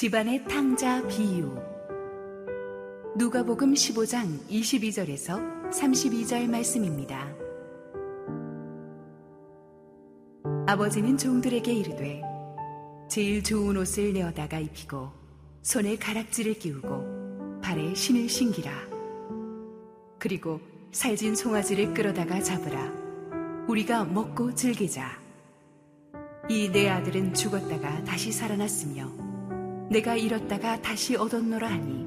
[0.00, 1.54] 집안의 탕자 비유.
[3.18, 7.28] 누가복음 15장 22절에서 32절 말씀입니다.
[10.66, 12.22] 아버지는 종들에게 이르되
[13.10, 15.10] 제일 좋은 옷을 내어다가 입히고
[15.60, 18.72] 손에 가락지를 끼우고 발에 신을 신기라.
[20.18, 20.60] 그리고
[20.92, 22.90] 살진 송아지를 끌어다가 잡으라.
[23.68, 25.20] 우리가 먹고 즐기자.
[26.48, 29.29] 이 내 아들은 죽었다가 다시 살아났으며
[29.90, 32.06] 내가 잃었다가 다시 얻었노라 하니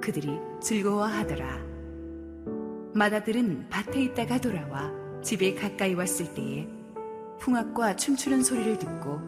[0.00, 1.62] 그들이 즐거워하더라.
[2.94, 4.90] 마다들은 밭에 있다가 돌아와
[5.22, 6.66] 집에 가까이 왔을 때에
[7.38, 9.20] 풍악과 춤추는 소리를 듣고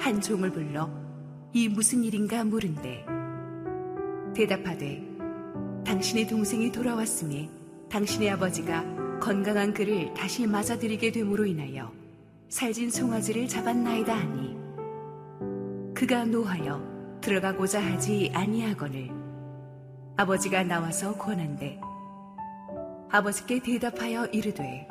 [0.00, 0.90] 한 종을 불러
[1.52, 3.06] 이 무슨 일인가 물은데
[4.34, 5.00] 대답하되
[5.86, 7.48] 당신의 동생이 돌아왔음에
[7.88, 11.92] 당신의 아버지가 건강한 그를 다시 맞아들이게 됨으로 인하여
[12.48, 14.51] 살진 송아지를 잡았나이다 하니
[16.02, 19.08] 그가 노하여 들어가고자 하지 아니하거늘
[20.16, 21.78] 아버지가 나와서 권한대
[23.08, 24.88] 아버지께 대답하여 이르되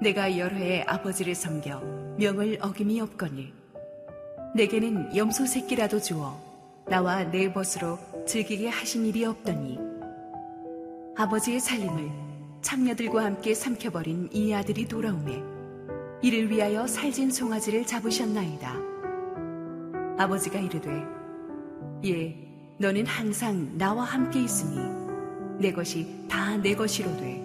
[0.00, 1.80] 내가 해 아버지를 섬겨
[2.16, 3.52] 명을 어김이 없거늘
[4.54, 6.40] 내게는 염소 새끼라도 주어
[6.86, 9.80] 나와 내 벗으로 즐기게 하신 일이 없더니
[11.16, 12.08] 아버지의 살림을
[12.62, 15.42] 창녀들과 함께 삼켜버린 이 아들이 돌아오매
[16.22, 18.93] 이를 위하여 살진 송아지를 잡으셨나이다.
[20.18, 20.90] 아버지가 이르되
[22.06, 22.36] 예
[22.78, 24.78] 너는 항상 나와 함께 있으니
[25.60, 27.42] 내 것이 다 내 것이로되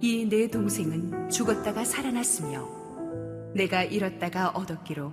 [0.00, 2.68] 이내 동생은 죽었다가 살아났으며
[3.54, 5.12] 내가 잃었다가 얻었기로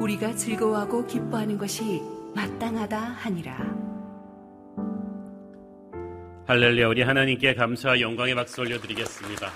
[0.00, 2.00] 우리가 즐거워하고 기뻐하는 것이
[2.34, 3.56] 마땅하다 하니라
[6.46, 9.48] 할렐루야 우리 하나님께 감사와 영광의 박수 올려드리겠습니다.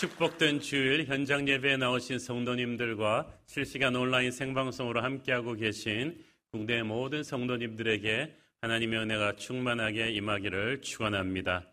[0.00, 8.98] 축복된 주일 현장 예배에 나오신 성도님들과 실시간 온라인 생방송으로 함께하고 계신 국내 모든 성도님들에게 하나님의
[8.98, 11.66] 은혜가 충만하게 임하기를 축원합니다.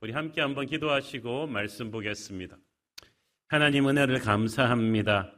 [0.00, 2.56] 우리 함께 한번 기도하시고 말씀 보겠습니다.
[3.46, 5.30] 하나님 은혜를 감사합니다.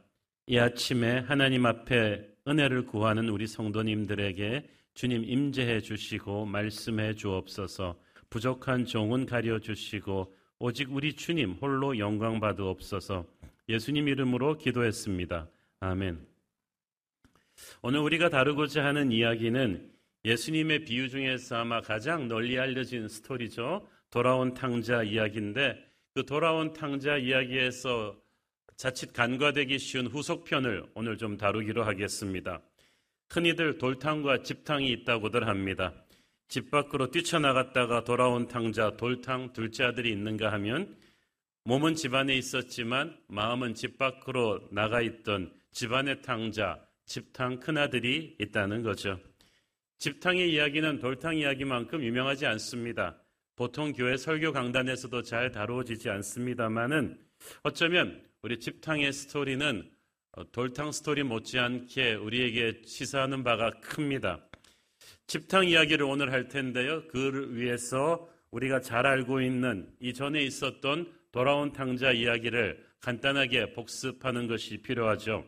[0.47, 7.99] 이 아침에 하나님 앞에 은혜를 구하는 우리 성도님들에게 주님 임재해 주시고 말씀해 주옵소서
[8.31, 10.33] 부족한 종은 가려 주시고
[10.63, 13.25] 오직 우리 주님 홀로 영광 받으옵소서
[13.67, 15.49] 예수님 이름으로 기도했습니다.
[15.79, 16.23] 아멘.
[17.81, 19.91] 오늘 우리가 다루고자 하는 이야기는
[20.23, 23.87] 예수님의 비유 중에서 아마 가장 널리 알려진 스토리죠.
[24.11, 25.83] 돌아온 탕자 이야기인데
[26.13, 28.15] 그 돌아온 탕자 이야기에서
[28.75, 32.61] 자칫 간과되기 쉬운 후속편을 오늘 좀 다루기로 하겠습니다.
[33.31, 35.91] 흔히들 돌탕과 집탕이 있다고들 합니다.
[36.51, 40.97] 집 밖으로 뛰쳐나갔다가 돌아온 탕자 돌탕 둘째 아들이 있는가 하면
[41.63, 49.17] 몸은 집안에 있었지만 마음은 집 밖으로 나가 있던 집안의 탕자 집탕 큰아들이 있다는 거죠.
[49.99, 53.15] 집탕의 이야기는 돌탕 이야기만큼 유명하지 않습니다.
[53.55, 57.17] 보통 교회 설교 강단에서도 잘 다루어지지 않습니다만은
[57.63, 59.89] 어쩌면 우리 집탕의 스토리는
[60.51, 64.50] 돌탕 스토리 못지않게 우리에게 시사하는 바가 큽니다.
[65.27, 67.07] 집탕 이야기를 오늘 할 텐데요.
[67.07, 75.45] 그를 위해서 우리가 잘 알고 있는 이전에 있었던 돌아온 탕자 이야기를 간단하게 복습하는 것이 필요하죠.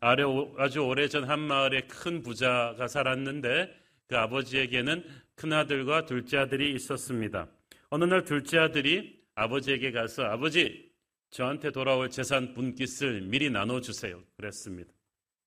[0.00, 3.74] 아주 오래전 한 마을에 큰 부자가 살았는데
[4.06, 5.04] 그 아버지에게는
[5.34, 7.48] 큰아들과 둘째 아들이 있었습니다.
[7.90, 10.90] 어느 날 둘째 아들이 아버지에게 가서 아버지
[11.30, 14.22] 저한테 돌아올 재산 분깃을 미리 나눠주세요.
[14.36, 14.92] 그랬습니다.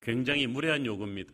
[0.02, 1.34] 굉장히 무례한 요구입니다.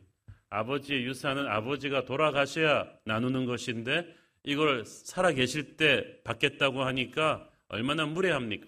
[0.51, 8.67] 아버지의 유산은 아버지가 돌아가셔야 나누는 것인데 이걸 살아 계실 때 받겠다고 하니까 얼마나 무례합니까?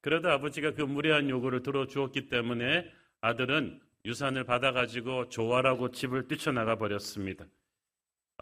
[0.00, 2.90] 그래도 아버지가 그 무례한 요구를 들어주었기 때문에
[3.20, 7.46] 아들은 유산을 받아가지고 조화라고 집을 뛰쳐나가 버렸습니다.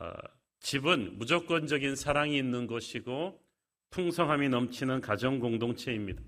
[0.00, 0.12] 어,
[0.60, 3.40] 집은 무조건적인 사랑이 있는 것이고
[3.90, 6.22] 풍성함이 넘치는 가정 공동체입니다.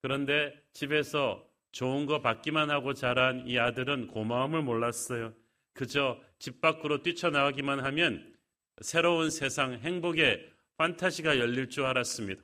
[0.00, 5.32] 그런데 집에서 좋은 거 받기만 하고 자란 이 아들은 고마움을 몰랐어요.
[5.74, 8.34] 그저 집 밖으로 뛰쳐나가기만 하면
[8.80, 12.42] 새로운 세상, 행복의 판타지가 열릴 줄 알았습니다.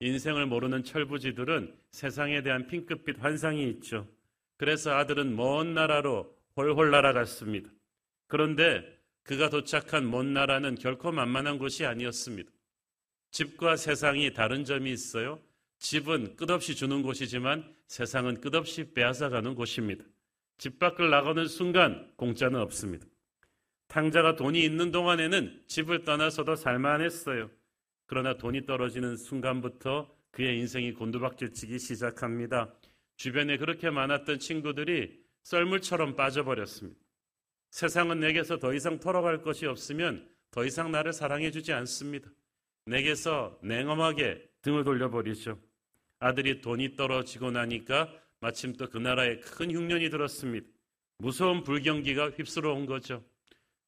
[0.00, 4.08] 인생을 모르는 철부지들은 세상에 대한 핑크빛 환상이 있죠.
[4.56, 7.70] 그래서 아들은 먼 나라로 홀홀 날아갔습니다.
[8.26, 12.50] 그런데 그가 도착한 먼 나라는 결코 만만한 곳이 아니었습니다.
[13.30, 15.40] 집과 세상이 다른 점이 있어요.
[15.78, 20.04] 집은 끝없이 주는 곳이지만 세상은 끝없이 빼앗아가는 곳입니다.
[20.60, 23.06] 집 밖을 나가는 순간 공짜는 없습니다.
[23.88, 27.50] 탕자가 돈이 있는 동안에는 집을 떠나서도 살만했어요.
[28.04, 32.74] 그러나 돈이 떨어지는 순간부터 그의 인생이 곤두박질치기 시작합니다.
[33.16, 37.00] 주변에 그렇게 많았던 친구들이 썰물처럼 빠져버렸습니다.
[37.70, 42.28] 세상은 내게서 더 이상 털어갈 것이 없으면 더 이상 나를 사랑해주지 않습니다.
[42.84, 45.58] 내게서 냉엄하게 등을 돌려버리죠.
[46.18, 50.66] 아들이 돈이 떨어지고 나니까 마침 또 그 나라에 큰 흉년이 들었습니다.
[51.18, 53.22] 무서운 불경기가 휩쓸어온 거죠.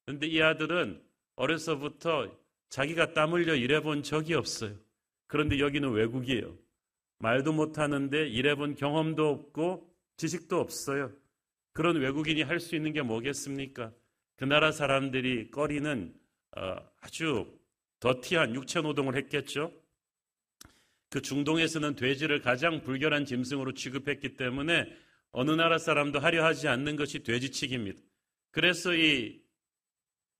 [0.04, 1.02] 그런데 이 아들은
[1.36, 2.30] 어려서부터
[2.68, 4.76] 자기가 땀 흘려 일해본 적이 없어요.
[5.26, 6.56] 그런데 여기는 외국이에요.
[7.18, 11.10] 말도 못하는데 일해본 경험도 없고 지식도 없어요.
[11.72, 13.92] 그런 외국인이 할 수 있는 게 뭐겠습니까?
[14.36, 16.14] 그 나라 사람들이 꺼리는
[16.56, 17.46] 어, 아주
[18.00, 19.72] 더티한 육체 노동을 했겠죠.
[21.12, 24.86] 그 중동에서는 돼지를 가장 불결한 짐승으로 취급했기 때문에
[25.30, 28.00] 어느 나라 사람도 하려 하지 않는 것이 돼지치기입니다.
[28.50, 29.40] 그래서 이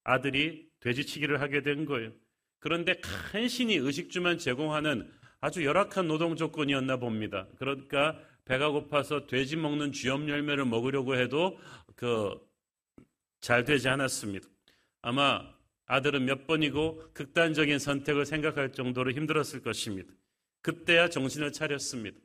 [0.03, 2.11] 아들이 돼지치기를 하게 된 거예요.
[2.59, 5.09] 그런데 간신히 의식주만 제공하는
[5.41, 7.47] 아주 열악한 노동 조건이었나 봅니다.
[7.59, 11.59] 그러니까 배가 고파서 돼지 먹는 쥐염 열매를 먹으려고 해도
[11.95, 12.53] 그
[13.43, 14.49] 잘 되지 않았습니다.
[15.03, 15.43] 아마
[15.87, 20.15] 아들은 몇 번이고 극단적인 선택을 생각할 정도로 힘들었을 것입니다.
[20.63, 22.19] 그때야 정신을 차렸습니다.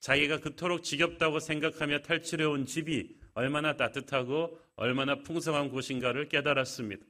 [0.00, 7.04] 자기가 그토록 지겹다고 생각하며 탈출해 온 집이 얼마나 따뜻하고 얼마나 풍성한 곳인가를 깨달았습니다.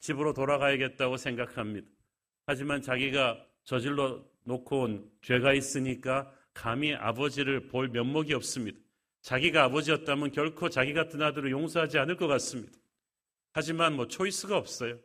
[0.00, 1.88] 집으로 돌아가야겠다고 생각합니다.
[2.46, 8.78] 하지만 자기가 저질러 놓고 온 죄가 있으니까 감히 아버지를 볼 면목이 없습니다.
[9.22, 12.78] 자기가 아버지였다면 결코 자기 같은 아들을 용서하지 않을 것 같습니다.
[13.52, 14.98] 하지만 뭐 초이스가 없어요.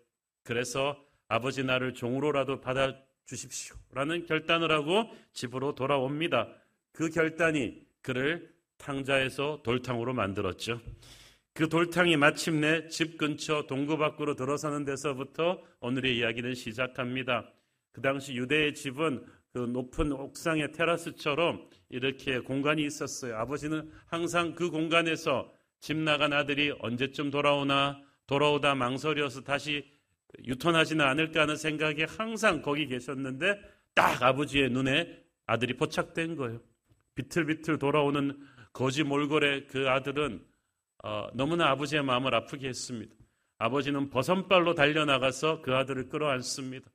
[0.43, 6.49] 그래서 아버지 나를 종으로라도 받아 주십시오 라는 결단을 하고 집으로 돌아옵니다.
[6.91, 10.81] 그 결단이 그를 탕자에서 돌탕으로 만들었죠.
[11.53, 17.51] 그 돌탕이 마침내 집 근처 동구 밖으로 들어서는 데서부터 오늘의 이야기는 시작합니다.
[17.91, 23.35] 그 당시 유대의 집은 그 높은 옥상의 테라스처럼 이렇게 공간이 있었어요.
[23.35, 29.85] 아버지는 항상 그 공간에서 집 나간 아들이 언제쯤 돌아오나 돌아오다 망설여서 다시
[30.45, 33.59] 유턴하지는 않을까 하는 생각에 항상 거기 계셨는데
[33.93, 36.61] 딱 아버지의 눈에 아들이 포착된 거예요.
[37.15, 38.37] 비틀비틀 돌아오는
[38.71, 40.45] 거지 몰골의 그 아들은
[41.03, 43.13] 어, 너무나 아버지의 마음을 아프게 했습니다.
[43.57, 46.89] 아버지는 버선발로 달려나가서 그 아들을 끌어안습니다.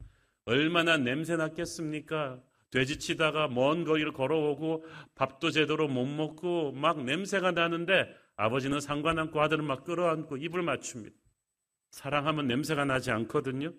[0.46, 2.40] 얼마나 냄새 났겠습니까?
[2.70, 4.84] 돼지 치다가 먼 거리를 걸어오고
[5.14, 11.14] 밥도 제대로 못 먹고 막 냄새가 나는데 아버지는 상관 않고 아들을 막 끌어안고 입을 맞춥니다.
[11.94, 13.72] 사랑하면 냄새가 나지 않거든요.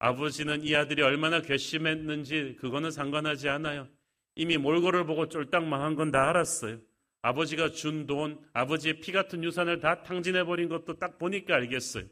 [0.00, 3.86] 아버지는 이 아들이 얼마나 괘씸했는지 그거는 상관하지 않아요.
[4.34, 6.80] 이미 몰골을 보고 쫄딱 망한 건 다 알았어요.
[7.22, 12.04] 아버지가 준 돈, 아버지의 피 같은 유산을 다 탕진해버린 것도 딱 보니까 알겠어요.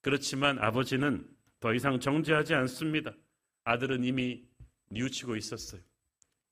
[0.00, 1.24] 그렇지만 아버지는
[1.60, 3.12] 더 이상 정죄하지 않습니다.
[3.62, 4.42] 아들은 이미
[4.90, 5.80] 뉘우치고 있었어요.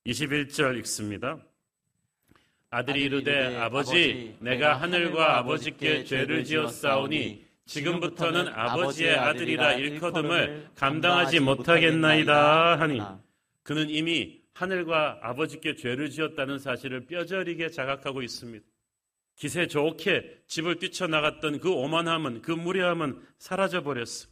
[0.07, 1.45] 21절 읽습니다.
[2.71, 13.01] 아들이 이르되 아버지 내가 하늘과 아버지께 죄를 지었사오니 지금부터는 아버지의 아들이라 일커듬을 감당하지 못하겠나이다 하니
[13.63, 18.65] 그는 이미 하늘과 아버지께 죄를 지었다는 사실을 뼈저리게 자각하고 있습니다.
[19.37, 24.29] 기세 좋게 집을 뛰쳐나갔던 그 오만함은 그 무례함은 사라져 버렸어.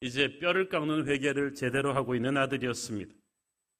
[0.00, 3.14] 이제 뼈를 깎는 회개를 제대로 하고 있는 아들이었습니다.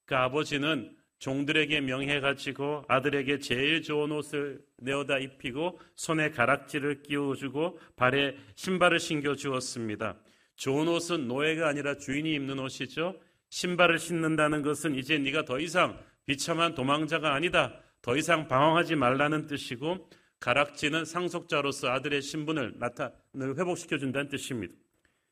[0.06, 8.37] 그 아버지는 종들에게 명해 가지고 아들에게 제일 좋은 옷을 내어다 입히고 손에 가락지를 끼워주고 발에
[8.56, 10.19] 신발을 신겨 주었습니다.
[10.56, 13.19] 좋은 옷은 노예가 아니라 주인이 입는 옷이죠.
[13.48, 17.72] 신발을 신는다는 것은 이제 네가 더 이상 비참한 도망자가 아니다.
[18.03, 20.06] 더 이상 방황하지 말라는 뜻이고
[20.41, 24.75] 가락지는 상속자로서 아들의 신분을 나타를 회복시켜 준다는 뜻입니다.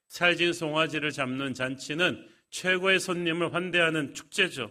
[0.08, 4.70] 살진 송아지를 잡는 잔치는 최고의 손님을 환대하는 축제죠.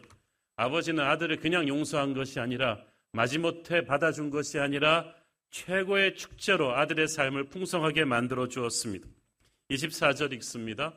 [0.55, 2.79] 아버지는 아들을 그냥 용서한 것이 아니라
[3.13, 5.13] 마지못해 받아준 것이 아니라
[5.51, 9.07] 최고의 축제로 아들의 삶을 풍성하게 만들어 주었습니다.
[9.69, 10.93] 24절 읽습니다.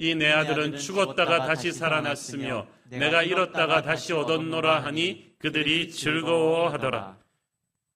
[0.00, 7.18] 이 내 아들은 죽었다가 다시 살아났으며 내가 잃었다가 다시 얻었노라 하니 그들이 즐거워하더라.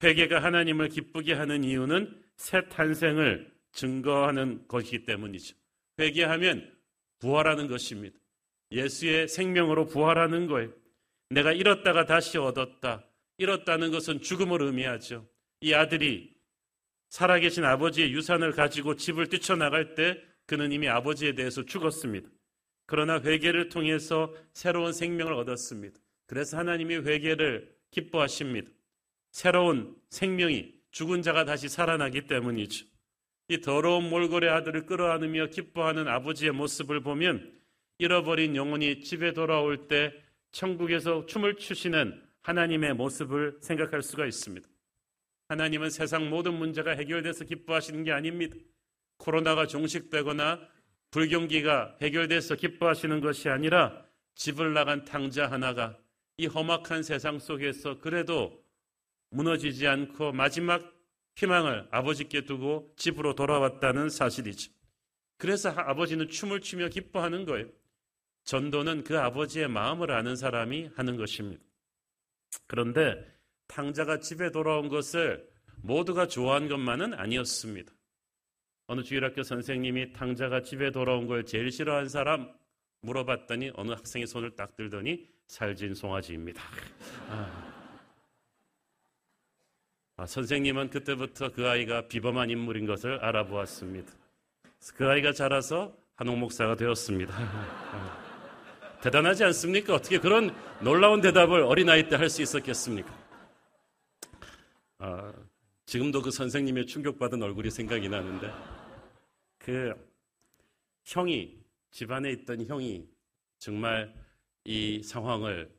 [0.02, 5.54] 회개가 하나님을 기쁘게 하는 이유는 새 탄생을 증거하는 것이기 때문이죠.
[6.00, 6.72] 회개하면
[7.20, 8.18] 부활하는 것입니다.
[8.72, 10.72] 예수의 생명으로 부활하는 거예요.
[11.30, 13.06] 내가 잃었다가 다시 얻었다.
[13.38, 15.26] 잃었다는 것은 죽음을 의미하죠.
[15.60, 16.32] 이 아들이
[17.08, 22.28] 살아계신 아버지의 유산을 가지고 집을 뛰쳐나갈 때 그는 이미 아버지에 대해서 죽었습니다.
[22.86, 25.98] 그러나 회개를 통해서 새로운 생명을 얻었습니다.
[26.26, 28.70] 그래서 하나님이 회개를 기뻐하십니다.
[29.30, 32.86] 새로운 생명이 죽은 자가 다시 살아나기 때문이죠.
[33.48, 37.61] 이 더러운 몰골의 아들을 끌어안으며 기뻐하는 아버지의 모습을 보면
[38.02, 40.12] 잃어버린 영혼이 집에 돌아올 때
[40.50, 44.68] 천국에서 춤을 추시는 하나님의 모습을 생각할 수가 있습니다.
[45.48, 48.56] 하나님은 세상 모든 문제가 해결돼서 기뻐하시는 게 아닙니다.
[49.18, 50.58] 코로나가 종식되거나
[51.12, 54.04] 불경기가 해결돼서 기뻐하시는 것이 아니라
[54.34, 55.96] 집을 나간 탕자 하나가
[56.38, 58.64] 이 험악한 세상 속에서 그래도
[59.30, 60.92] 무너지지 않고 마지막
[61.36, 64.72] 희망을 아버지께 두고 집으로 돌아왔다는 사실이죠.
[65.38, 67.68] 그래서 아버지는 춤을 추며 기뻐하는 거예요.
[68.44, 71.62] 전도는 그 아버지의 마음을 아는 사람이 하는 것입니다.
[72.66, 73.24] 그런데
[73.68, 77.92] 탕자가 집에 돌아온 것을 모두가 좋아한 것만은 아니었습니다.
[78.86, 82.52] 어느 주일학교 선생님이 탕자가 집에 돌아온 걸 제일 싫어한 사람
[83.00, 86.62] 물어봤더니 어느 학생이 손을 딱 들더니 살진 송아지입니다.
[87.28, 87.72] 아.
[90.16, 94.12] 아, 선생님은 그때부터 그 아이가 비범한 인물인 것을 알아보았습니다.
[94.94, 98.21] 그 아이가 자라서 한옥 목사가 되었습니다.
[99.02, 99.10] 아.
[99.10, 99.94] 대단하지 않습니까?
[99.94, 103.12] 어떻게 그런 놀라운 대답을 어린아이 때 할 수 있었겠습니까?
[104.98, 105.32] 아,
[105.86, 108.48] 지금도 그 선생님의 충격받은 얼굴이 생각이 나는데
[109.58, 109.92] 그
[111.04, 111.58] 형이
[111.90, 113.04] 집안에 있던 형이
[113.58, 114.14] 정말
[114.64, 115.70] 이 상황을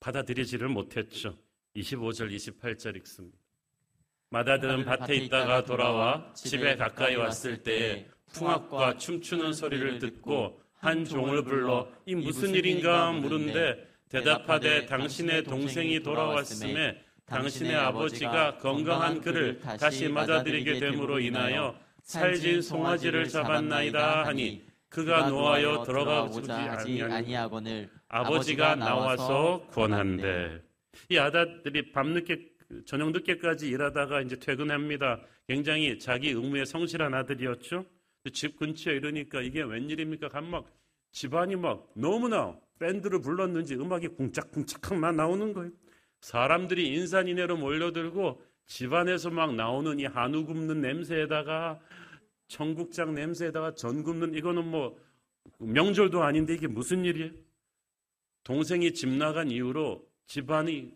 [0.00, 1.38] 받아들이지를 못했죠.
[1.76, 3.38] 25절 28절 읽습니다.
[4.30, 11.88] 마다들은 밭에 있다가 돌아와 집에 가까이 왔을 때에 풍악과 춤추는 소리를 듣고 한 종을 불러
[12.06, 21.20] 이 무슨 일인가 물은데 대답하되 당신의 동생이 돌아왔음에 당신의 아버지가 건강한 그를 다시 맞아들이게 됨으로
[21.20, 30.60] 인하여 살진 송아지를 잡았나이다 하니 그가 노하여 들어가지 아니하거늘 아버지가 나와서 권한대.
[31.10, 32.48] 이 아다들이 밤늦게
[32.86, 35.20] 저녁 늦게까지 일하다가 이제 퇴근합니다.
[35.48, 37.86] 굉장히 자기 의무에 성실한 아들이었죠.
[38.30, 40.28] 집 근처에 이러니까 이게 웬일입니까?
[40.28, 40.66] 간막
[41.10, 45.72] 집안이 막 너무나 밴드를 불렀는지 음악이 쿵짝쿵짝만 나오는 거예요.
[46.20, 51.80] 사람들이 인산인해로 몰려들고 집안에서 막 나오는 이 한우 굽는 냄새에다가
[52.46, 54.96] 청국장 냄새에다가 전 굽는 이거는 뭐
[55.58, 57.32] 명절도 아닌데 이게 무슨 일이에요?
[58.44, 60.94] 동생이 집 나간 이후로 집안이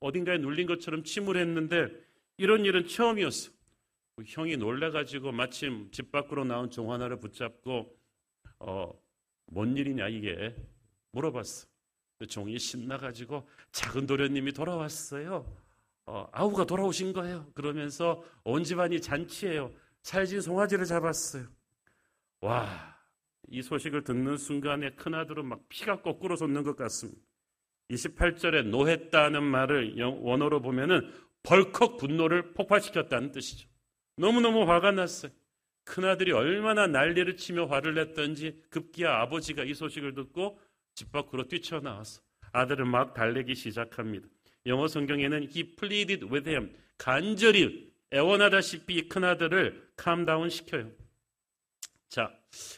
[0.00, 1.88] 어딘가에 눌린 것처럼 침울했는데
[2.36, 3.52] 이런 일은 처음이었어.
[4.26, 7.96] 형이 놀래가지고 마침 집 밖으로 나온 종 하나를 붙잡고
[8.58, 8.92] 어,
[9.46, 10.54] 뭔 일이냐 이게
[11.12, 11.66] 물어봤어.
[12.18, 15.44] 그 종이 신나가지고 작은 도련님이 돌아왔어요.
[16.06, 17.50] 어, 아우가 돌아오신 거예요.
[17.54, 19.72] 그러면서 온 집안이 잔치예요.
[20.02, 21.46] 살진 송아지를 잡았어요.
[22.40, 22.98] 와,
[23.48, 27.20] 이 소식을 듣는 순간에 큰아들은 막 피가 거꾸로 솟는 것 같습니다.
[27.90, 33.68] 28절에 노했다는 말을 원어로 보면은 벌컥 분노를 폭발시켰다는 뜻이죠.
[34.16, 35.32] 너무너무 화가 났어요.
[35.84, 40.58] 큰아들이 얼마나 난리를 치며 화를 냈던지 급기야 아버지가 이 소식을 듣고
[40.94, 44.28] 집 밖으로 뛰쳐나와서 아들을 막 달래기 시작합니다.
[44.66, 50.90] 영어 성경에는 he pleaded with him 간절히 애원하다시피 큰아들을 캄다운 시켜요.
[52.08, 52.30] 자,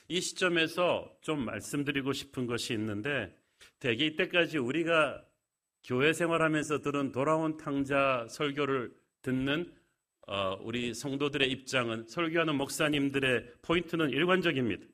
[0.09, 3.37] 이 시점에서 좀 말씀드리고 싶은 것이 있는데
[3.81, 5.25] 대개 이때까지 우리가
[5.83, 9.71] 교회 생활하면서 들은 돌아온 탕자 설교를 듣는
[10.27, 14.87] 어, 우리 성도들의 입장은 설교하는 목사님들의 포인트는 일관적입니다.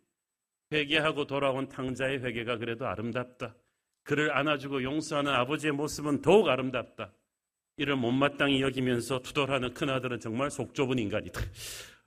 [0.73, 3.55] 회개하고 돌아온 탕자의 회개가 그래도 아름답다.
[4.03, 7.13] 그를 안아주고 용서하는 아버지의 모습은 더욱 아름답다.
[7.77, 11.41] 이를 못마땅히 여기면서 투덜하는 큰아들은 정말 속 좁은 인간이다.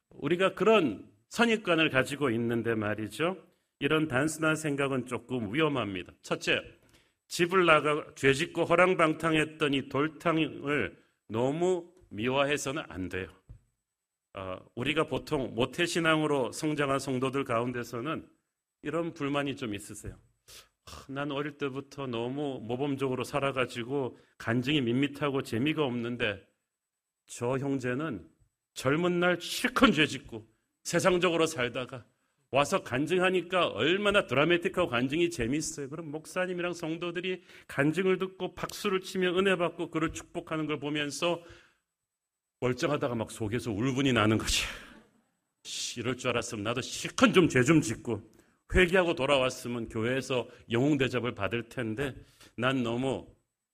[0.10, 3.38] 우리가 그런 선입관을 가지고 있는데 말이죠.
[3.80, 6.14] 이런 단순한 생각은 조금 위험합니다.
[6.22, 6.62] 첫째,
[7.28, 10.96] 집을 나가 죄 짓고 허랑방탕했던 이 돌탕을
[11.28, 13.28] 너무 미화해서는 안 돼요.
[14.36, 18.28] 어, 우리가 보통 모태신앙으로 성장한 성도들 가운데서는
[18.82, 20.18] 이런 불만이 좀 있으세요.
[21.08, 26.46] 난 어릴 때부터 너무 모범적으로 살아가지고 간증이 밋밋하고 재미가 없는데
[27.26, 28.28] 저 형제는
[28.74, 30.48] 젊은 날 실컷 죄 짓고
[30.84, 32.06] 세상적으로 살다가
[32.52, 35.90] 와서 간증하니까 얼마나 드라마틱하고 간증이 재밌어요.
[35.90, 41.42] 그럼 목사님이랑 성도들이 간증을 듣고 박수를 치며 은혜 받고 그를 축복하는 걸 보면서
[42.64, 44.64] 멀쩡하다가 막 속에서 울분이 나는 거지.
[45.98, 48.22] 이럴 줄 알았으면 나도 실컷 좀 죄 좀 짓고
[48.74, 52.16] 회개하고 돌아왔으면 교회에서 영웅 대접을 받을 텐데
[52.56, 53.28] 난 너무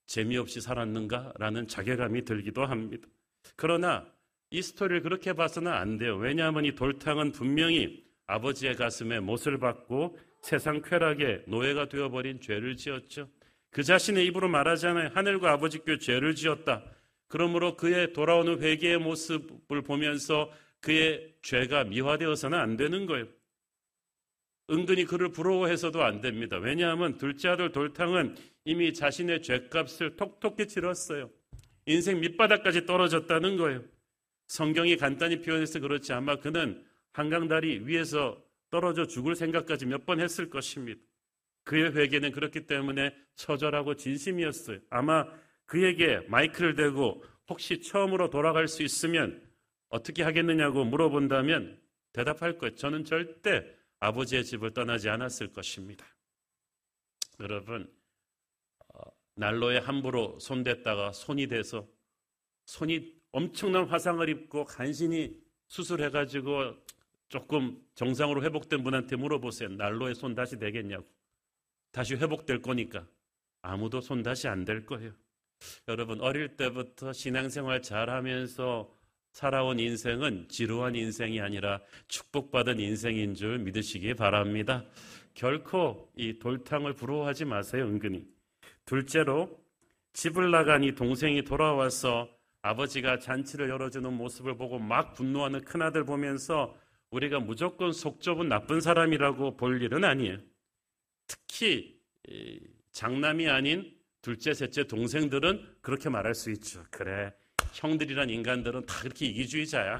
[0.08, 3.08] 재미없이 살았는가라는 자괴감이 들기도 합니다.
[3.55, 4.08] 그러나
[4.50, 6.17] 이 스토리를 그렇게 봐서는 안 돼요.
[6.17, 13.29] 왜냐하면 이 돌탕은 분명히 아버지의 가슴에 못을 받고 세상 쾌락의 노예가 되어버린 죄를 지었죠.
[13.69, 15.12] 그 자신의 입으로 말하잖아요.
[15.13, 16.84] 하늘과 아버지께 죄를 지었다.
[17.29, 23.27] 그러므로 그의 돌아오는 회개의 모습을 보면서 그의 죄가 미화되어서는 안 되는 거예요.
[24.71, 26.57] 은근히 그를 부러워해서도 안 됩니다.
[26.57, 31.29] 왜냐하면 둘째 아들 돌탕은 이미 자신의 죄값을 톡톡히 치렀어요.
[31.86, 33.83] 인생 밑바닥까지 떨어졌다는 거예요.
[34.48, 36.83] 성경이 간단히 표현해서 그렇지 아마 그는
[37.13, 41.00] 한강다리 위에서 떨어져 죽을 생각까지 몇 번 했을 것입니다.
[41.63, 44.79] 그의 회개는 그렇기 때문에 처절하고 진심이었어요.
[44.89, 45.25] 아마
[45.69, 49.47] 그에게 마이크를 대고 혹시 처음으로 돌아갈 수 있으면
[49.89, 51.79] 어떻게 하겠느냐고 물어본다면
[52.11, 52.73] 대답할 거예요.
[52.73, 53.63] 저는 절대
[53.99, 56.07] 아버지의 집을 떠나지 않았을 것입니다.
[57.39, 57.88] 여러분,
[58.79, 58.99] 어,
[59.35, 61.88] 난로에 함부로 손댔다가 손이 돼서
[62.65, 66.77] 손이 엄청난 화상을 입고 간신히 수술해가지고
[67.29, 69.69] 조금 정상으로 회복된 분한테 물어보세요.
[69.69, 71.05] 난로에 손 다시 되겠냐고.
[71.91, 73.07] 다시 회복될 거니까.
[73.61, 75.13] 아무도 손 다시 안 될 거예요.
[75.88, 78.94] 여러분, 어릴 때부터 신앙생활 잘 하면서
[79.32, 84.86] 살아온 인생은 지루한 인생이 아니라 축복받은 인생인 줄 믿으시기 바랍니다.
[85.34, 88.25] 결코 이 돌탕을 부러워하지 마세요, 은근히.
[88.86, 89.60] 둘째로,
[90.13, 92.30] 집을 나간 이 동생이 돌아와서
[92.62, 96.75] 아버지가 잔치를 열어주는 모습을 보고 막 분노하는 큰아들 보면서
[97.12, 100.38] 우리가 무조건 속 좁은 나쁜 사람이라고 볼 일은 아니에요.
[101.28, 102.00] 특히
[102.92, 106.83] 장남이 아닌 둘째, 셋째 동생들은 그렇게 말할 수 있죠.
[106.89, 107.33] 그래,
[107.73, 109.99] 형들이란 인간들은 다 그렇게 이기주의자야.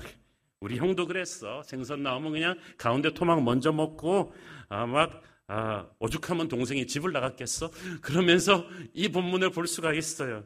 [0.59, 1.63] 우리 형도 그랬어.
[1.63, 4.33] 생선 나오면 그냥 가운데 토막 먼저 먹고
[4.67, 7.71] 아, 막 아, 오죽하면 동생이 집을 나갔겠어?
[8.01, 10.45] 그러면서 이 본문을 볼 수가 있어요.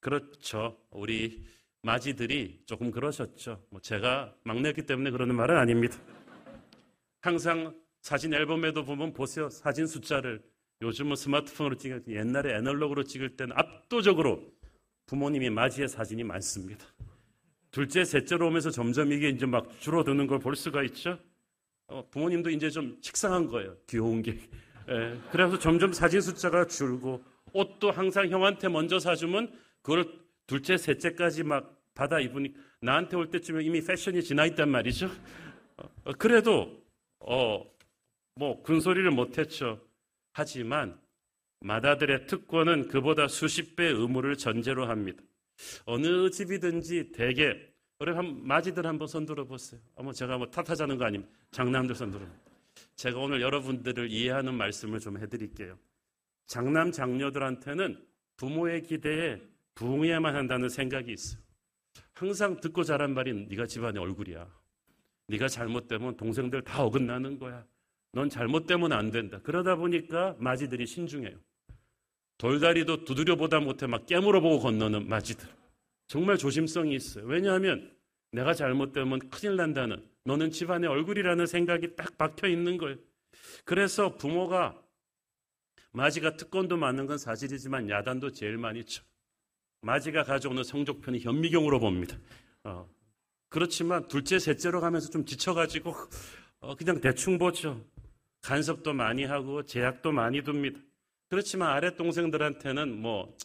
[0.00, 0.78] 그렇죠.
[0.90, 1.44] 우리
[1.82, 3.64] 마지들이 조금 그러셨죠.
[3.70, 5.96] 뭐 제가 막내였기 때문에 그러는 말은 아닙니다.
[7.20, 9.48] 항상 사진 앨범에도 보면 보세요.
[9.48, 10.42] 사진 숫자를
[10.82, 14.42] 요즘은 스마트폰으로 찍을 때 옛날에 애널로그로 찍을 때는 압도적으로
[15.06, 16.84] 부모님이 맞이의 사진이 많습니다.
[17.70, 21.18] 둘째, 셋째로 오면서 점점 이게 이제 막 줄어드는 걸 볼 수가 있죠.
[21.86, 23.76] 어, 부모님도 이제 좀 식상한 거예요.
[23.88, 24.38] 귀여운 게.
[24.88, 27.22] 예, 그래서 점점 사진 숫자가 줄고
[27.52, 30.06] 옷도 항상 형한테 먼저 사주면 그걸
[30.46, 35.08] 둘째, 셋째까지 막 받아 입으니 나한테 올 때쯤에 이미 패션이 지나 있단 말이죠.
[35.76, 36.82] 어, 그래도
[37.20, 37.64] 어,
[38.34, 39.80] 뭐 군소리를 못했죠.
[40.32, 40.98] 하지만
[41.60, 45.22] 마다들의 특권은 그보다 수십 배 의무를 전제로 합니다.
[45.84, 47.56] 어느 집이든지 대개
[47.98, 49.80] 우리 한 마지들 한번 손들어 보세요.
[49.94, 51.32] 어머 제가 뭐 탓하자는 거 아닙니다.
[51.52, 52.26] 장남들 손들어.
[52.96, 55.78] 제가 오늘 여러분들을 이해하는 말씀을 좀 해드릴게요.
[56.46, 58.04] 장남 장녀들한테는
[58.36, 59.40] 부모의 기대에
[59.74, 61.40] 부응해야만 한다는 생각이 있어요.
[62.14, 64.48] 항상 듣고 자란 말이 네가 집안의 얼굴이야.
[65.28, 67.64] 네가 잘못되면 동생들 다 어긋나는 거야.
[68.12, 69.40] 넌 잘못되면 안 된다.
[69.42, 71.36] 그러다 보니까 마지들이 신중해요.
[72.38, 75.48] 돌다리도 두드려 보다 못해 막 깨물어 보고 건너는 마지들.
[76.08, 77.24] 정말 조심성이 있어요.
[77.24, 77.94] 왜냐하면
[78.32, 82.96] 내가 잘못되면 큰일 난다는 너는 집안의 얼굴이라는 생각이 딱 박혀 있는 거예요.
[83.64, 84.78] 그래서 부모가
[85.92, 89.02] 마지가 특권도 많은 건 사실이지만 야단도 제일 많이 쳐.
[89.82, 92.16] 마지가 가져오는 성적편이 현미경으로 봅니다.
[92.64, 92.88] 어,
[93.48, 95.94] 그렇지만 둘째, 셋째로 가면서 좀 지쳐가지고
[96.60, 97.84] 어, 그냥 대충 보죠.
[98.42, 100.78] 간섭도 많이 하고 제약도 많이 둡니다.
[101.28, 103.36] 그렇지만 아랫 동생들한테는 뭐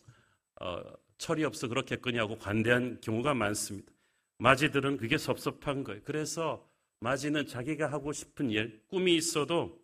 [0.60, 0.82] 어,
[1.18, 3.92] 철이 없어 그렇겠거냐고 관대한 경우가 많습니다.
[4.40, 6.02] 마지들은 그게 섭섭한 거예요.
[6.04, 6.68] 그래서
[7.00, 9.80] 마지는 자기가 하고 싶은 일, 꿈이 있어도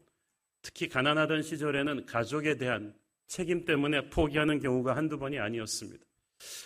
[0.61, 2.93] 특히 가난하던 시절에는 가족에 대한
[3.27, 6.03] 책임 때문에 포기하는 경우가 한두 번이 아니었습니다.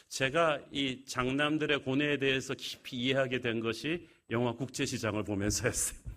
[0.10, 6.17] 제가 이 장남들의 고뇌에 대해서 깊이 이해하게 된 것이 영화 국제시장을 보면서였어요.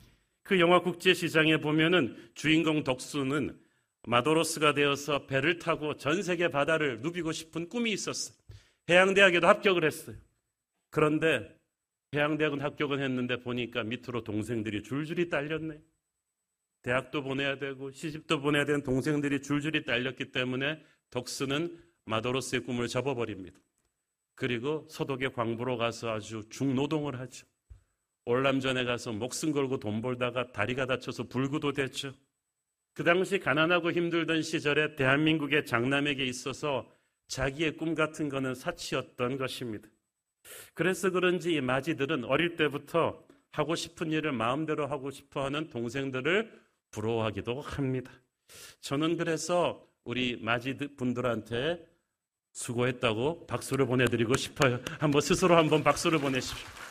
[0.50, 3.56] 그 영화 국제 시장에 보면은 주인공 덕수는
[4.08, 8.36] 마도로스가 되어서 배를 타고 전 세계 바다를 누비고 싶은 꿈이 있었어요.
[8.88, 10.16] 해양대학에도 합격을 했어요.
[10.90, 11.56] 그런데
[12.16, 15.80] 해양대학은 합격은 했는데 보니까 밑으로 동생들이 줄줄이 딸렸네.
[16.82, 23.56] 대학도 보내야 되고 시집도 보내야 되는 동생들이 줄줄이 딸렸기 때문에 덕수는 마도로스의 꿈을 접어버립니다.
[24.34, 27.46] 그리고 서독의 광부로 가서 아주 중노동을 하죠.
[28.24, 32.12] 월남전에 가서 목숨 걸고 돈 벌다가 다리가 다쳐서 불구도 됐죠.
[32.92, 36.86] 그 당시 가난하고 힘들던 시절에 대한민국의 장남에게 있어서
[37.28, 39.88] 자기의 꿈 같은 거는 사치였던 것입니다.
[40.74, 47.60] 그래서 그런지 이 마지들은 어릴 때부터 하고 싶은 일을 마음대로 하고 싶어 하는 동생들을 부러워하기도
[47.60, 48.12] 합니다.
[48.80, 51.86] 저는 그래서 우리 마지 분들한테
[52.52, 54.80] 수고했다고 박수를 보내드리고 싶어요.
[54.98, 56.89] 한번 스스로 한번 박수를 보내십시오.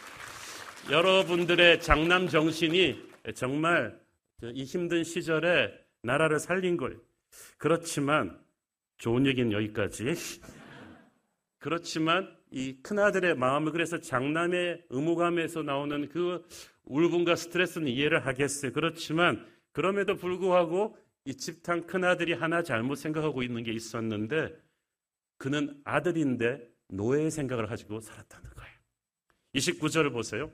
[0.91, 2.99] 여러분들의 장남 정신이
[3.35, 3.99] 정말
[4.41, 5.71] 이 힘든 시절에
[6.01, 6.99] 나라를 살린 거예요.
[7.59, 8.39] 그렇지만
[8.97, 10.05] 좋은 얘기는 여기까지.
[11.59, 16.43] 그렇지만 이 큰아들의 마음을 그래서 장남의 의무감에서 나오는 그
[16.85, 18.71] 울분과 스트레스는 이해를 하겠어요.
[18.71, 24.55] 그렇지만 그 그럼에도 불구하고 이 집탕 큰아들이 하나 잘못 생각하고 있는 게 있었는데
[25.37, 28.73] 그는 아들인데 노예의 생각을 가지고 살았다는 거예요.
[29.53, 30.51] 29절을 보세요.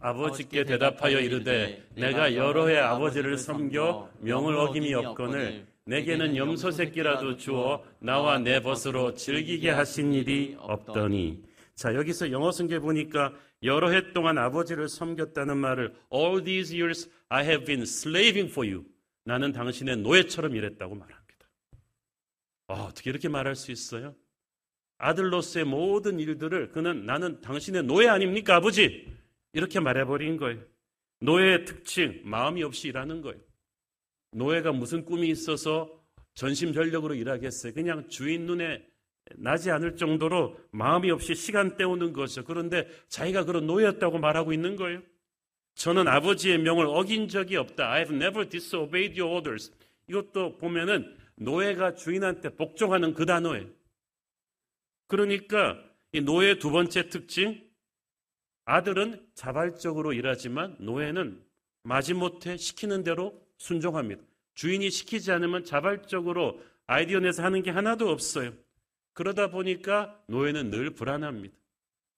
[0.00, 7.82] 아버지께 대답하여 이르되 내가 여러 해 아버지를 섬겨 명을 어김이 없거늘 내게는 염소 새끼라도 주어
[7.98, 11.42] 나와 내 벗으로 즐기게 하신 일이 없더니
[11.74, 13.32] 자 여기서 영어 성경 보니까
[13.62, 18.84] 여러 해 동안 아버지를 섬겼다는 말을 all these years I have been slaving for you
[19.24, 21.48] 나는 당신의 노예처럼 일했다고 말합니다.
[22.68, 24.14] 어, 어떻게 이렇게 말할 수 있어요?
[24.98, 29.17] 아들로서의 모든 일들을 그는 나는 당신의 노예 아닙니까 아버지
[29.52, 30.62] 이렇게 말해버린 거예요.
[31.20, 33.40] 노예의 특징, 마음이 없이 일하는 거예요.
[34.32, 35.90] 노예가 무슨 꿈이 있어서
[36.34, 37.72] 전심전력으로 일하겠어요.
[37.72, 38.86] 그냥 주인 눈에
[39.34, 42.44] 나지 않을 정도로 마음이 없이 시간 때우는 거죠.
[42.44, 45.02] 그런데 자기가 그런 노예였다고 말하고 있는 거예요.
[45.74, 47.92] 저는 아버지의 명을 어긴 적이 없다.
[47.92, 49.72] I've never disobeyed your orders.
[50.08, 53.66] 이것도 보면은 노예가 주인한테 복종하는 그 단어예요.
[55.06, 55.78] 그러니까
[56.12, 57.67] 이 노예의 두 번째 특징,
[58.68, 61.42] 아들은 자발적으로 일하지만 노예는
[61.84, 64.22] 마지못해 시키는 대로 순종합니다.
[64.54, 68.52] 주인이 시키지 않으면 자발적으로 아이디어 내서 하는 게 하나도 없어요.
[69.14, 71.56] 그러다 보니까 노예는 늘 불안합니다.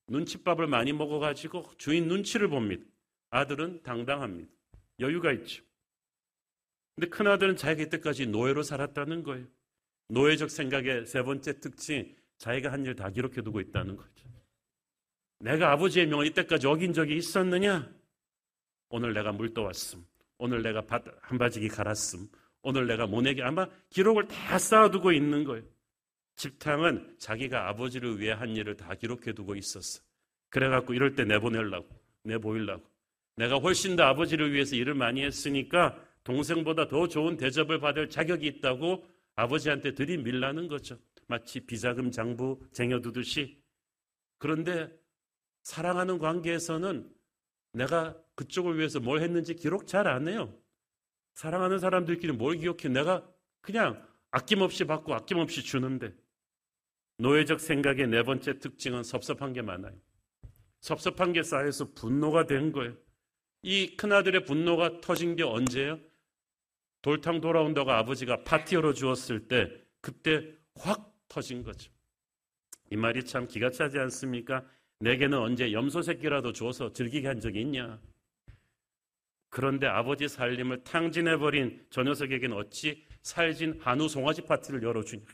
[0.09, 2.83] 눈칫밥을 많이 먹어가지고 주인 눈치를 봅니다.
[3.31, 4.51] 아들은 당당합니다.
[4.99, 5.63] 여유가 있죠.
[6.97, 9.47] 근데 큰아들은 자기가 이때까지 노예로 살았다는 거예요.
[10.09, 14.30] 노예적 생각의 세 번째 특징, 자기가 한 일 다 기록해 두고 있다는 거죠.
[15.41, 17.91] 내가 아버지의 명을 이때까지 어긴 적이 있었느냐?
[18.91, 20.05] 오늘 내가 물 떠왔음.
[20.39, 22.29] 오늘 내가 밭, 한 바지기 갈았음.
[22.63, 25.65] 오늘 내가 모내기 아마 기록을 다 쌓아두고 있는 거예요.
[26.37, 30.03] 집탕은 자기가 아버지를 위해 한 일을 다 기록해 두고 있었어.
[30.51, 31.89] 그래갖고 이럴 때 내보내려고,
[32.25, 32.89] 내보이려고.
[33.37, 39.07] 내가 훨씬 더 아버지를 위해서 일을 많이 했으니까 동생보다 더 좋은 대접을 받을 자격이 있다고
[39.37, 40.99] 아버지한테 들이밀라는 거죠.
[41.27, 43.59] 마치 비자금 장부 쟁여두듯이.
[44.39, 44.91] 그런데
[45.63, 47.11] 사랑하는 관계에서는
[47.73, 50.55] 내가 그쪽을 위해서 뭘 했는지 기록 잘 안 해요.
[51.35, 52.89] 사랑하는 사람들끼리 뭘 기억해?
[52.89, 53.27] 내가
[53.61, 56.15] 그냥 아낌없이 받고 아낌없이 주는데.
[57.19, 59.95] 노예적 생각의 네 번째 특징은 섭섭한 게 많아요.
[60.81, 62.97] 섭섭한 게 쌓여서 분노가 된 거예요.
[63.63, 66.01] 이 큰아들의 분노가 터진 게 언제예요?
[67.03, 69.71] 돌탕 돌아온다고 아버지가 파티 열어 주었을 때
[70.01, 71.91] 그때 확 터진 거죠.
[72.91, 74.67] 이 말이 참 기가 차지 않습니까?
[75.01, 77.99] 내게는 언제 염소 새끼라도 줘서 즐기게 한 적이 있냐?
[79.49, 85.25] 그런데 아버지 살림을 탕진해버린 저 녀석에게는 어찌 살진 한우 송아지 파티를 열어주냐?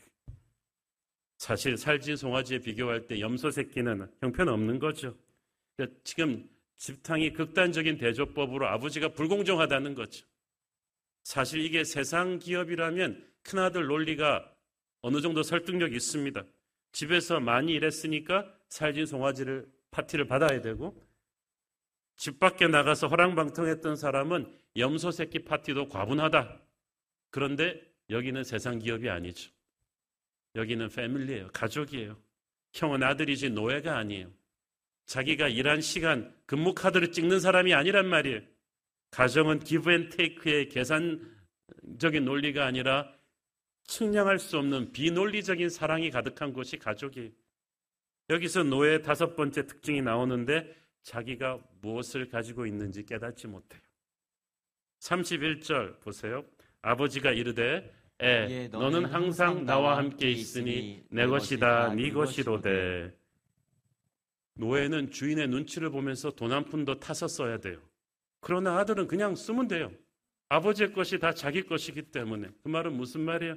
[1.37, 5.15] 사실 살진 송아지에 비교할 때 염소 새끼는 형편없는 거죠.
[5.75, 10.25] 그러니까 지금 집탕이 극단적인 대조법으로 아버지가 불공정하다는 거죠.
[11.23, 14.49] 사실 이게 세상 기업이라면 큰아들 논리가
[15.01, 16.43] 어느 정도 설득력이 있습니다.
[16.93, 20.95] 집에서 많이 일했으니까 살진 송아지를 파티를 받아야 되고
[22.15, 26.61] 집 밖에 나가서 허랑방통했던 사람은 염소 새끼 파티도 과분하다.
[27.29, 29.51] 그런데 여기는 세상 기업이 아니죠.
[30.55, 31.49] 여기는 family예요.
[31.53, 32.17] 가족이에요.
[32.73, 34.31] 형은 아들이지 노예가 아니에요.
[35.05, 38.41] 자기가 일한 시간 근무 카드를 찍는 사람이 아니란 말이에요.
[39.11, 43.11] 가정은 give and take의 계산적인 논리가 아니라
[43.85, 47.31] 측량할 수 없는 비논리적인 사랑이 가득한 곳이 가족이에요.
[48.29, 53.81] 여기서 노예의 다섯 번째 특징이 나오는데 자기가 무엇을 가지고 있는지 깨닫지 못해요.
[54.99, 56.43] 31절 보세요.
[56.81, 63.15] 아버지가 이르되 에 예, 너는 항상 나와 함께 있으니 내 것이다 네 것이로되
[64.55, 67.79] 노예는 주인의 눈치를 보면서 돈 한 푼도 타서 써야 돼요.
[68.39, 69.91] 그러나 아들은 그냥 쓰면 돼요.
[70.49, 73.55] 아버지의 것이 다 자기 것이기 때문에 그 말은 무슨 말이에요?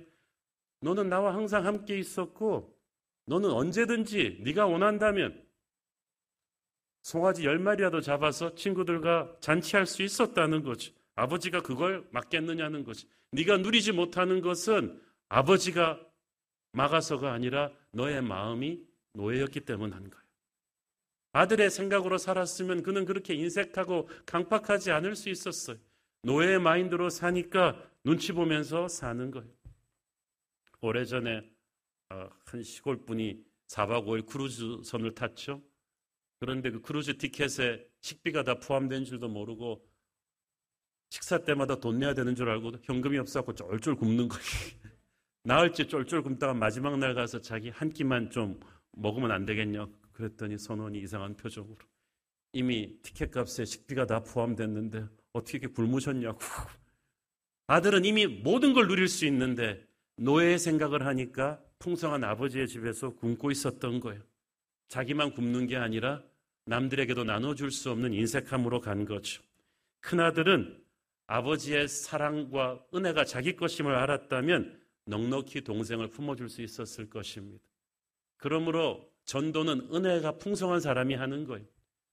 [0.80, 2.76] 너는 나와 항상 함께 있었고
[3.26, 5.44] 너는 언제든지 네가 원한다면
[7.02, 10.92] 송아지 열 마리라도 잡아서 친구들과 잔치할 수 있었다는 거죠.
[11.14, 13.08] 아버지가 그걸 막겠느냐는 거지.
[13.32, 16.00] 네가 누리지 못하는 것은 아버지가
[16.72, 20.20] 막아서가 아니라 너의 마음이 노예였기 때문 한 거예요.
[21.32, 25.76] 아들의 생각으로 살았으면 그는 그렇게 인색하고 강팍하지 않을 수 있었어요.
[26.22, 29.48] 노예의 마인드로 사니까 눈치 보면서 사는 거예요.
[30.80, 31.42] 오래전에 어,
[32.10, 35.62] 한 시골 분이 4박 5일 크루즈선을 탔죠.
[36.40, 39.86] 그런데 그 크루즈 티켓에 식비가 다 포함된 줄도 모르고
[41.10, 44.44] 식사 때마다 돈 내야 되는 줄 알고 현금이 없어갖고 쫄쫄 굶는 거예요.
[45.44, 48.58] 나흘째 쫄쫄 굶다가 마지막 날 가서 자기 한 끼만 좀
[48.92, 49.88] 먹으면 안 되겠냐.
[50.12, 51.76] 그랬더니 선원이 이상한 표정으로
[52.52, 56.38] 이미 티켓 값에 식비가 다 포함됐는데 어떻게 굶으셨냐고.
[57.68, 59.86] 아들은 이미 모든 걸 누릴 수 있는데
[60.20, 64.20] 노예의 생각을 하니까 풍성한 아버지의 집에서 굶고 있었던 거예요.
[64.88, 66.22] 자기만 굶는 게 아니라
[66.66, 69.42] 남들에게도 나눠줄 수 없는 인색함으로 간 거죠.
[70.00, 70.78] 큰아들은
[71.26, 77.64] 아버지의 사랑과 은혜가 자기 것임을 알았다면 넉넉히 동생을 품어줄 수 있었을 것입니다.
[78.36, 81.66] 그러므로 전도는 은혜가 풍성한 사람이 하는 거예요.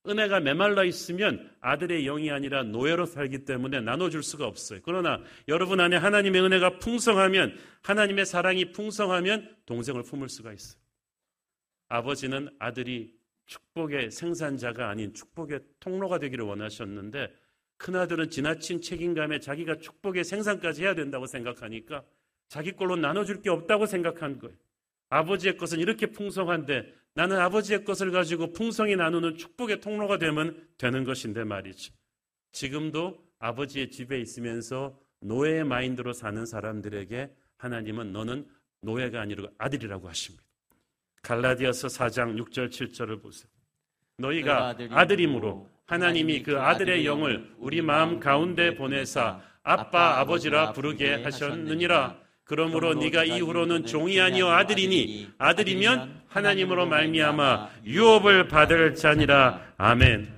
[0.08, 4.80] 은혜가 메말라 있으면 아들의 영이 아니라 노예로 살기 때문에 나눠줄 수가 없어요.
[4.82, 10.80] 그러나 여러분 안에 하나님의 은혜가 풍성하면 하나님의 사랑이 풍성하면 동생을 품을 수가 있어요.
[11.88, 13.14] 아버지는 아들이
[13.46, 17.32] 축복의 생산자가 아닌 축복의 통로가 되기를 원하셨는데
[17.78, 22.02] 큰아들은 지나친 책임감에 자기가 축복의 생산까지 해야 된다고 생각하니까
[22.48, 24.56] 자기 걸로 나눠줄 게 없다고 생각한 거예요.
[25.10, 31.42] 아버지의 것은 이렇게 풍성한데 나는 아버지의 것을 가지고 풍성히 나누는 축복의 통로가 되면 되는 것인데
[31.42, 31.92] 말이죠.
[32.52, 38.46] 지금도 아버지의 집에 있으면서 노예의 마인드로 사는 사람들에게 하나님은 너는
[38.82, 40.44] 노예가 아니라 아들이라고 하십니다.
[41.22, 43.50] 갈라디아서 4장 6절 7절을 보세요.
[44.18, 52.27] 너희가 아들이므로 하나님이 그 아들의 영을 우리 마음 가운데 보내사 아빠 아버지라 부르게 하셨느니라.
[52.48, 59.74] 그러므로 네가 이후로는 종이 아니요 아들이니 아들이면 하나님으로 말미암아 유업을 받을 자니라.
[59.76, 60.34] 아멘.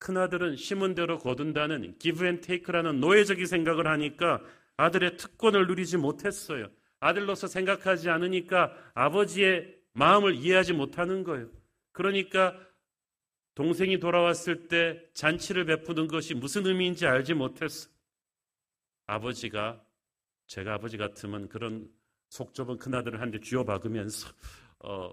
[0.00, 4.40] 큰아들은 심은 대로 거둔다는 give and take라는 노예적인 생각을 하니까
[4.76, 6.68] 아들의 특권을 누리지 못했어요.
[6.98, 11.46] 아들로서 생각하지 않으니까 아버지의 마음을 이해하지 못하는 거예요.
[11.92, 12.56] 그러니까
[13.54, 17.88] 동생이 돌아왔을 때 잔치를 베푸는 것이 무슨 의미인지 알지 못했어.
[19.06, 19.80] 아버지가
[20.48, 21.88] 제가 아버지 같으면 그런
[22.28, 24.28] 속 좁은 큰아들을 한 대 쥐어박으면서
[24.80, 25.12] 어,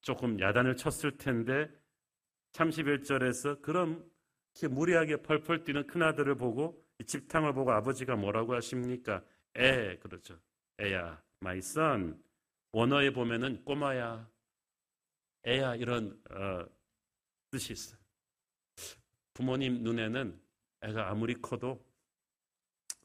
[0.00, 1.68] 조금 야단을 쳤을 텐데
[2.52, 4.08] 31절에서 그런
[4.54, 9.24] 이렇게 무리하게 펄펄 뛰는 큰아들을 보고 이 집탕을 보고 아버지가 뭐라고 하십니까?
[9.56, 10.38] 애 그러죠.
[10.80, 12.22] 애야, my son.
[12.72, 14.28] 원어에 보면은 꼬마야,
[15.46, 16.66] 애야 이런 어,
[17.50, 18.00] 뜻이 있어요.
[19.34, 20.40] 부모님 눈에는
[20.82, 21.84] 애가 아무리 커도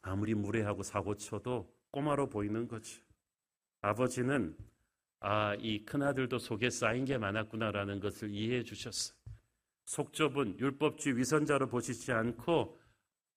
[0.08, 3.02] 아무리 무례하고 사고쳐도 꼬마로 보이는 거죠.
[3.82, 4.56] 아버지는
[5.20, 9.18] 아, 이 큰아들도 속에 쌓인 게 많았구나라는 것을 이해해 주셨어요.
[9.86, 12.78] 속 좁은 율법주의 위선자로 보시지 않고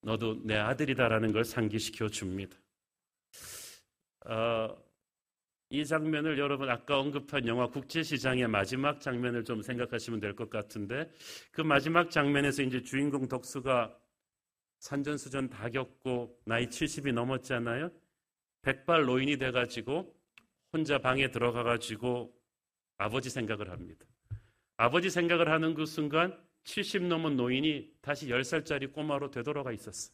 [0.02, 2.56] 너도 내 아들이다라는 걸 상기시켜 줍니다.
[4.26, 4.76] 어,
[5.70, 11.10] 이 장면을 여러분 아까 언급한 영화 국제시장의 마지막 장면을 좀 생각하시면 될 것 같은데
[11.52, 13.96] 그 마지막 장면에서 이제 주인공 덕수가
[14.80, 17.90] 산전수전 다 겪고 나이 70이 넘었잖아요.
[18.62, 20.14] 백발 노인이 돼가지고
[20.72, 22.34] 혼자 방에 들어가가지고
[22.98, 24.04] 아버지 생각을 합니다.
[24.76, 30.12] 아버지 생각을 하는 그 순간 70 넘은 노인이 다시 10살짜리 꼬마로 되돌아가 있었어.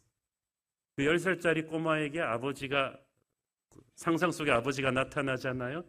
[0.96, 2.98] 그 10살짜리 꼬마에게 아버지가
[3.94, 5.84] 상상 속에 아버지가 나타나잖아요.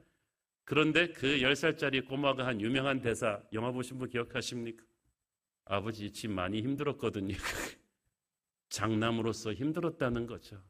[0.66, 4.84] 그런데 그 10살짜리 꼬마가 한 유명한 대사, 영화 보신 분 기억하십니까?
[5.66, 7.36] 아버지 집 많이 힘들었거든요.
[8.70, 10.62] 장남으로서 힘들었다는 거죠.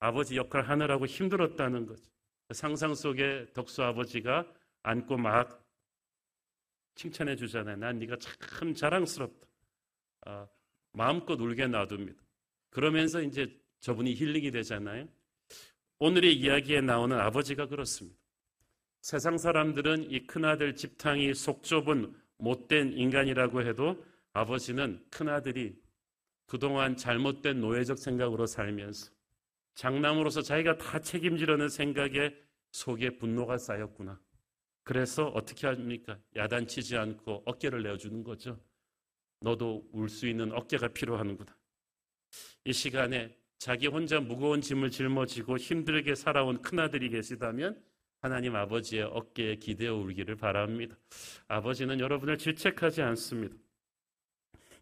[0.00, 2.10] 아버지 역할 하느라고 힘들었다는 거죠.
[2.50, 4.46] 상상 속에 덕수 아버지가
[4.82, 5.64] 안고 막
[6.94, 7.76] 칭찬해 주잖아요.
[7.76, 9.46] 난 네가 참 자랑스럽다.
[10.22, 10.48] 아,
[10.92, 12.20] 마음껏 울게 놔둡니다.
[12.70, 13.46] 그러면서 이제
[13.80, 15.06] 저분이 힐링이 되잖아요.
[15.98, 18.18] 오늘의 이야기에 나오는 아버지가 그렇습니다.
[19.00, 25.76] 세상 사람들은 이 큰아들 집탕이 속 좁은 못된 인간이라고 해도 아버지는 큰아들이
[26.48, 29.12] 그동안 잘못된 노예적 생각으로 살면서
[29.74, 32.34] 장남으로서 자기가 다 책임지려는 생각에
[32.72, 34.20] 속에 분노가 쌓였구나.
[34.82, 36.18] 그래서 어떻게 합니까?
[36.34, 38.58] 야단치지 않고 어깨를 내어주는 거죠.
[39.40, 41.54] 너도 울 수 있는 어깨가 필요하는구나.
[42.64, 47.80] 이 시간에 자기 혼자 무거운 짐을 짊어지고 힘들게 살아온 큰아들이 계시다면
[48.20, 50.96] 하나님 아버지의 어깨에 기대어 울기를 바랍니다.
[51.46, 53.54] 아버지는 여러분을 질책하지 않습니다.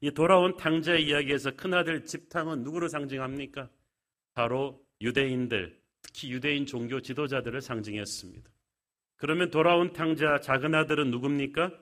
[0.00, 3.70] 이 돌아온 탕자의 이야기에서 큰아들 집탕은 누구를 상징합니까?
[4.35, 8.50] 바로 유대인들, 특히 유대인 종교 지도자들을 상징했습니다.
[9.16, 11.72] 그러면 돌아온 탕자 작은 아들은 누굽니까?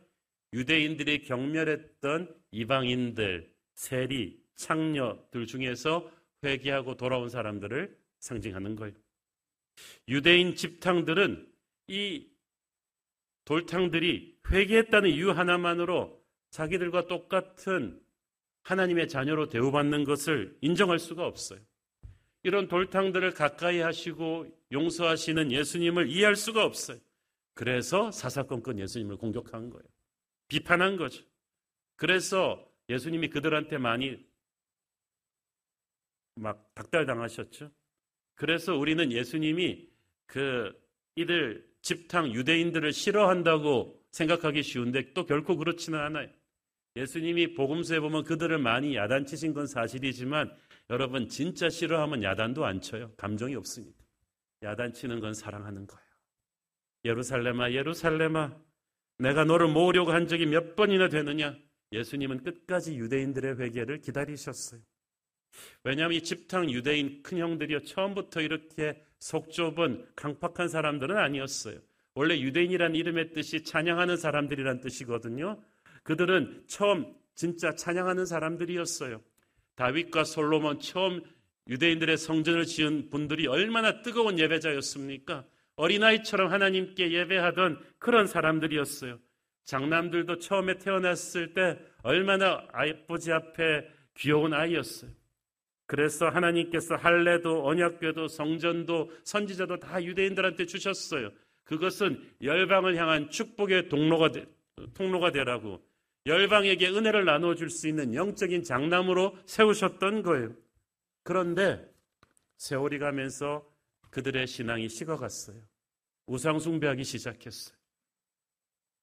[0.52, 6.10] 유대인들이 경멸했던 이방인들, 세리, 창녀들 중에서
[6.44, 8.94] 회개하고 돌아온 사람들을 상징하는 거예요.
[10.08, 11.52] 유대인 집탕들은
[11.88, 12.28] 이
[13.44, 18.00] 돌탕들이 회개했다는 이유 하나만으로 자기들과 똑같은
[18.64, 21.60] 하나님의 자녀로 대우받는 것을 인정할 수가 없어요.
[22.42, 26.98] 이런 돌탕들을 가까이 하시고 용서하시는 예수님을 이해할 수가 없어요.
[27.54, 29.84] 그래서 사사건건 예수님을 공격한 거예요.
[30.48, 31.24] 비판한 거죠.
[31.96, 34.18] 그래서 예수님이 그들한테 많이
[36.34, 37.70] 막 박달당하셨죠.
[38.34, 39.88] 그래서 우리는 예수님이
[40.26, 40.72] 그
[41.16, 46.28] 이들 집탕 유대인들을 싫어한다고 생각하기 쉬운데 또 결코 그렇지는 않아요.
[46.96, 50.54] 예수님이 복음서에 보면 그들을 많이 야단치신 건 사실이지만
[50.90, 53.12] 여러분 진짜 싫어하면 야단도 안 쳐요.
[53.16, 54.04] 감정이 없으니까.
[54.62, 56.04] 야단치는 건 사랑하는 거예요.
[57.04, 58.56] 예루살렘아 예루살렘아
[59.18, 61.56] 내가 너를 모으려고 한 적이 몇 번이나 되느냐?
[61.92, 64.80] 예수님은 끝까지 유대인들의 회개를 기다리셨어요.
[65.84, 71.78] 왜냐하면 이 집탕 유대인 큰형들이요 처음부터 이렇게 속 좁은 강팍한 사람들은 아니었어요.
[72.14, 75.62] 원래 유대인이란 이름의 뜻이 찬양하는 사람들이란 뜻이거든요.
[76.04, 79.20] 그들은 처음 진짜 찬양하는 사람들이었어요.
[79.74, 81.22] 다윗과 솔로몬 처음
[81.68, 85.44] 유대인들의 성전을 지은 분들이 얼마나 뜨거운 예배자였습니까?
[85.76, 89.18] 어린아이처럼 하나님께 예배하던 그런 사람들이었어요.
[89.64, 95.10] 장남들도 처음에 태어났을 때 얼마나 아버지 앞에 귀여운 아이였어요.
[95.86, 101.30] 그래서 하나님께서 할례도 언약궤도 성전도 선지자도 다 유대인들한테 주셨어요.
[101.64, 104.46] 그것은 열방을 향한 축복의 동로가 되,
[104.94, 105.82] 통로가 되라고
[106.26, 110.54] 열방에게 은혜를 나눠 줄 수 있는 영적인 장남으로 세우셨던 거예요.
[111.22, 111.86] 그런데
[112.56, 113.68] 세월이 가면서
[114.10, 115.60] 그들의 신앙이 식어갔어요.
[116.26, 117.76] 우상숭배하기 시작했어요.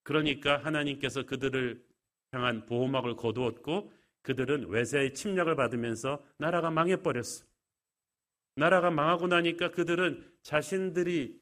[0.04, 1.86] 그러니까 하나님께서 그들을
[2.32, 7.48] 향한 보호막을 거두었고 그들은 외세의 침략을 받으면서 나라가 망해버렸어요.
[8.56, 11.40] 나라가 망하고 나니까 그들은 자신들이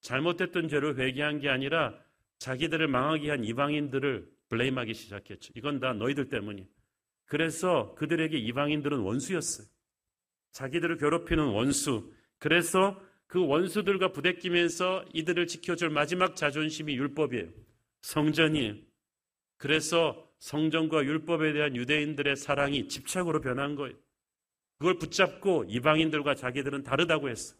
[0.00, 1.98] 잘못했던 죄를 회개한 게 아니라
[2.38, 5.52] 자기들을 망하게 한 이방인들을 블레임하기 시작했죠.
[5.56, 6.66] 이건 다 너희들 때문이.
[7.26, 9.66] 그래서 그들에게 이방인들은 원수였어요.
[10.52, 12.12] 자기들을 괴롭히는 원수.
[12.38, 17.50] 그래서 그 원수들과 부대끼면서 이들을 지켜줄 마지막 자존심이 율법이에요.
[18.02, 18.76] 성전이에요.
[19.56, 23.96] 그래서 성전과 율법에 대한 유대인들의 사랑이 집착으로 변한 거예요.
[24.78, 27.56] 그걸 붙잡고 이방인들과 자기들은 다르다고 했어.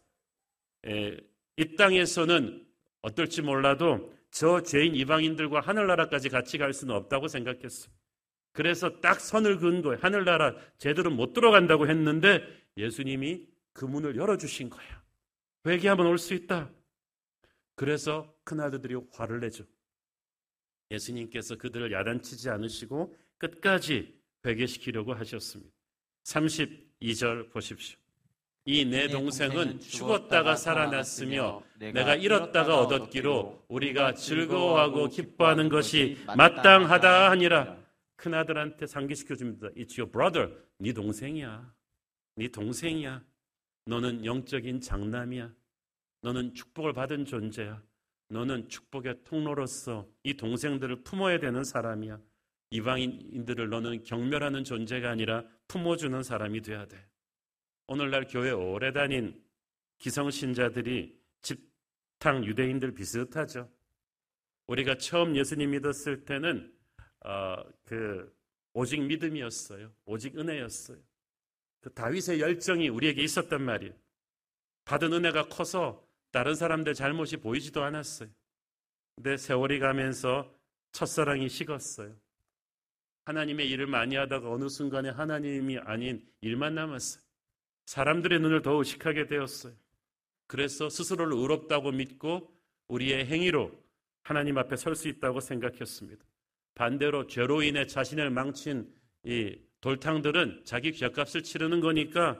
[0.85, 1.17] 에,
[1.57, 2.65] 이 땅에서는
[3.01, 7.89] 어떨지 몰라도 저 죄인 이방인들과 하늘나라까지 같이 갈 수는 없다고 생각했어.
[8.51, 9.99] 그래서 딱 선을 그은 거예요.
[10.01, 12.43] 하늘나라 제대로 못 들어간다고 했는데
[12.75, 15.03] 예수님이 그 문을 열어주신 거야.
[15.65, 16.71] 회개하면 올 수 있다.
[17.75, 19.63] 그래서 큰아들들이 화를 내죠.
[20.89, 25.71] 예수님께서 그들을 야단치지 않으시고 끝까지 회개시키려고 하셨습니다.
[26.23, 27.99] 32절 보십시오.
[28.69, 37.77] 이 내 동생은 죽었다가 살아났으며 내가 잃었다가 얻었기로 우리가 즐거워하고 기뻐하는 것이 마땅하다 하니라.
[38.17, 39.69] 큰아들한테 상기시켜 줍니다.
[39.69, 40.53] It's your brother.
[40.79, 41.73] 네 동생이야.
[42.35, 43.23] 네 동생이야.
[43.85, 45.49] 너는 영적인 장남이야.
[46.23, 47.81] 너는 축복을 받은 존재야.
[48.27, 52.19] 너는 축복의 통로로서 이 동생들을 품어야 되는 사람이야.
[52.71, 56.97] 이방인들을 너는 경멸하는 존재가 아니라 품어주는 사람이 돼야 돼.
[57.87, 59.41] 오늘날 교회 오래 다닌
[59.99, 63.71] 기성신자들이 집탕 유대인들 비슷하죠.
[64.67, 66.73] 우리가 처음 예수님 믿었을 때는
[67.25, 68.35] 어, 그
[68.73, 69.93] 오직 믿음이었어요.
[70.05, 70.97] 오직 은혜였어요.
[71.79, 73.93] 그 다윗의 열정이 우리에게 있었단 말이에요.
[74.85, 78.29] 받은 은혜가 커서 다른 사람들 잘못이 보이지도 않았어요.
[79.15, 80.53] 근데 세월이 가면서
[80.91, 82.15] 첫사랑이 식었어요.
[83.25, 87.26] 하나님의 일을 많이 하다가 어느 순간에 하나님이 아닌 일만 남았어요.
[87.87, 89.73] 사람들의 눈을 더 의식하게 되었어요.
[90.45, 92.53] 그래서 스스로를 의롭다고 믿고
[92.89, 93.71] 우리의 행위로
[94.23, 96.23] 하나님 앞에 설 수 있다고 생각했습니다.
[96.75, 102.39] 반대로 죄로 인해 자신을 망친 이 돌탕들은 자기 죄값을 치르는 거니까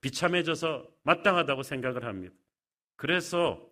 [0.00, 2.34] 비참해져서 마땅하다고 생각을 합니다.
[2.96, 3.68] 그래서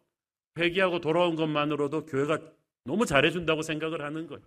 [0.58, 2.40] 회개하고 돌아온 것만으로도 교회가
[2.84, 4.42] 너무 잘해준다고 생각을 하는 거예요.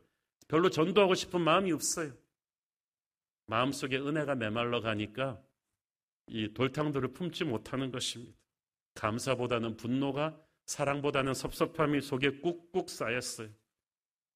[0.48, 2.12] 별로 전도하고 싶은 마음이 없어요.
[3.45, 5.41] 마음속에 은혜가 메말라 가니까
[6.30, 8.38] 이 돌탕들을 품지 못하는 것입니다.
[8.96, 13.50] 감사보다는 분노가 사랑보다는 섭섭함이 속에 꾹꾹 쌓였어요.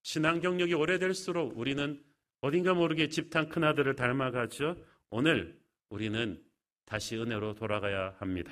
[0.01, 2.03] 신앙 경력이 오래될수록 우리는
[2.41, 4.75] 어딘가 모르게 집탕 큰아들을 닮아가죠.
[5.09, 5.57] 오늘
[5.89, 6.43] 우리는
[6.85, 8.51] 다시 은혜로 돌아가야 합니다.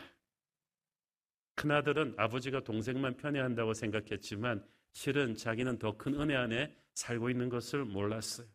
[1.56, 8.48] 큰아들은 아버지가 동생만 편애한다고 생각했지만 실은 자기는 더 큰 은혜 안에 살고 있는 것을 몰랐어요.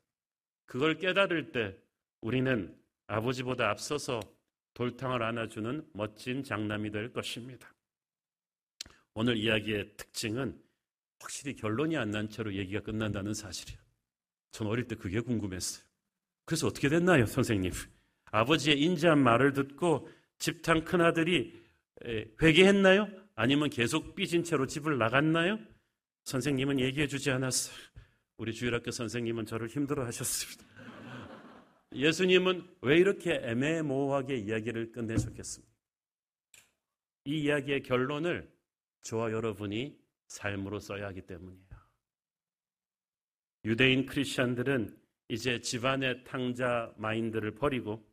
[0.67, 1.77] 그걸 깨달을 때
[2.21, 2.77] 우리는
[3.07, 4.21] 아버지보다 앞서서
[4.77, 7.73] 돌탕을 안아주는 멋진 장남이 될 것입니다.
[9.15, 10.61] 오늘 이야기의 특징은
[11.19, 13.81] 확실히 결론이 안 난 채로 얘기가 끝난다는 사실이에요.
[14.53, 15.83] 전 어릴 때 그게 궁금했어요.
[16.45, 17.73] 그래서 어떻게 됐나요, 선생님?
[18.27, 21.59] 아버지의 인자한 말을 듣고 집탕 큰아들이
[22.43, 23.09] 회개했나요?
[23.35, 25.59] 아니면 계속 삐진 채로 집을 나갔나요?
[26.25, 27.75] 선생님은 얘기해 주지 않았어요.
[28.37, 30.66] 우리 주일학교 선생님은 저를 힘들어 하셨습니다.
[31.93, 35.73] 예수님은 왜 이렇게 애매모호하게 이야기를 끝내셨겠습니까?
[37.25, 38.51] 이 이야기의 결론을
[39.03, 41.67] 저와 여러분이 삶으로 써야 하기 때문이에요.
[43.65, 44.97] 유대인 크리스천들은
[45.29, 48.05] 이제 집안의 탕자 마인드를 버리고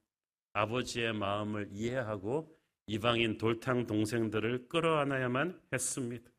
[0.53, 2.57] 아버지의 마음을 이해하고
[2.87, 6.31] 이방인 돌탕 동생들을 끌어안아야만 했습니다.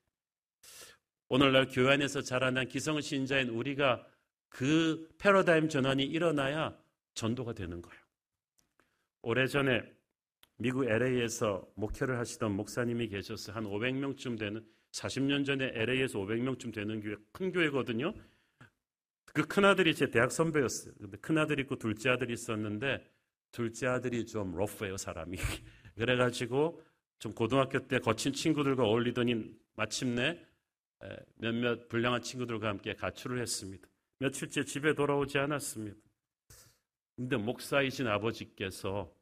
[1.28, 4.06] 오늘날 교회 안에서 자라난 기성신자인 우리가
[4.48, 6.76] 그 패러다임 전환이 일어나야
[7.14, 8.00] 전도가 되는 거예요.
[9.22, 9.82] 오래전에
[10.56, 13.56] 미국 LA에서 목회를 하시던 목사님이 계셨어요.
[13.56, 18.14] 한 500명쯤 되는 40년 전에 LA에서 500명쯤 되는 교회 큰 교회거든요.
[19.26, 20.94] 그 큰아들이 제 대학 선배였어요.
[21.00, 23.04] 근데 큰아들 있고 둘째 아들이 있었는데
[23.50, 25.36] 둘째 아들이 좀 러프해요, 사람이.
[25.96, 26.80] 그래 가지고
[27.18, 30.38] 좀 고등학교 때 거친 친구들과 어울리더니 마침내
[31.36, 33.88] 몇몇 불량한 친구들과 함께 가출을 했습니다.
[34.18, 36.03] 며칠째 집에 돌아오지 않았습니다.
[37.16, 39.12] 근데 목사이신 아버지께서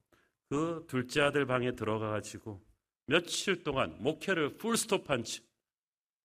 [0.49, 2.63] 그 둘째 아들 방에 들어가 가지고
[3.07, 5.43] 며칠 동안 목회를 풀스톱한 채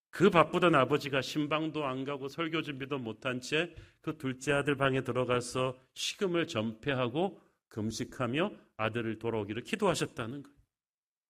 [0.10, 5.78] 그 바쁘던 아버지가 신방도 안 가고 설교 준비도 못한 채 그 둘째 아들 방에 들어가서
[5.94, 10.58] 식음을 전폐하고 금식하며 아들을 돌아오기를 기도하셨다는 거예요.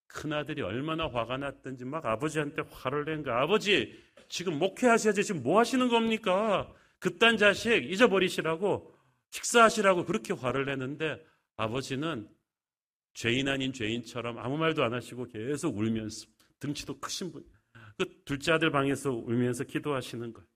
[0.06, 3.42] 큰 아들이 얼마나 화가 났던지 막 아버지한테 화를 낸 거야.
[3.42, 6.72] 아버지, 지금 목회하셔야지 지금 뭐 하시는 겁니까?
[7.00, 8.94] 그딴 자식 잊어버리시라고
[9.38, 11.24] 식사하시라고 그렇게 화를 내는데
[11.58, 12.28] 아버지는
[13.14, 16.28] 죄인 아닌 죄인처럼 아무 말도 안 하시고 계속 울면서
[16.60, 17.46] 등치도 크신 분.
[17.98, 20.48] 그 둘째 아들 방에서 울면서 기도하시는 거예요.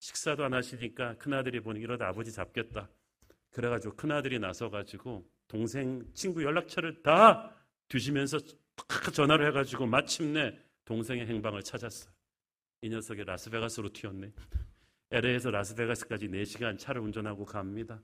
[0.00, 2.88] 식사도 안 하시니까 큰아들이 보니 이러다 아버지 잡겠다.
[3.50, 7.54] 그래가지고 큰아들이 나서가지고 동생 친구 연락처를 다
[7.88, 8.38] 뒤지면서
[9.12, 12.12] 전화를 해가지고 마침내 동생의 행방을 찾았어요.
[12.82, 14.32] 이 녀석이 라스베가스로 튀었네.
[15.10, 18.02] LA에서 라스베가스까지 4시간 차를 운전하고 갑니다.